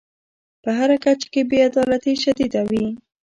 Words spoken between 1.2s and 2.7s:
چې بې عدالتي شدیده